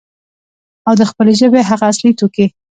او 0.87 0.93
د 0.99 1.01
خپلې 1.09 1.33
ژبې 1.39 1.61
هغه 1.69 1.83
اصلي 1.91 2.11
توکي، 2.19 2.45